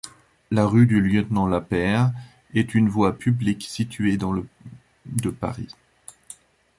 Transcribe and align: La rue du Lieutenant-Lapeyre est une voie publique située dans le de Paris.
La 0.49 0.65
rue 0.65 0.87
du 0.87 0.99
Lieutenant-Lapeyre 0.99 2.11
est 2.55 2.73
une 2.73 2.89
voie 2.89 3.15
publique 3.15 3.63
située 3.65 4.17
dans 4.17 4.31
le 4.33 4.47
de 5.05 5.29
Paris. 5.29 5.69